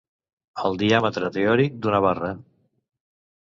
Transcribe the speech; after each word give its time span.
El 0.69 0.79
diàmetre 0.83 1.31
teòric 1.37 1.77
d'una 1.87 2.03
barra. 2.09 2.33